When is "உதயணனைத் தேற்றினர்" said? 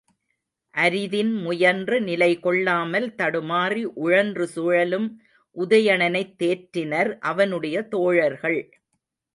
5.57-7.17